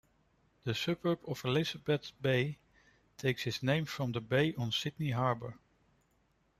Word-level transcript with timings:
The 0.63 0.73
suburb 0.73 1.19
of 1.27 1.45
Elizabeth 1.45 2.11
Bay 2.19 2.57
takes 3.19 3.45
its 3.45 3.61
name 3.61 3.85
from 3.85 4.11
the 4.13 4.19
bay 4.19 4.55
on 4.55 4.71
Sydney 4.71 5.11
Harbour. 5.11 5.59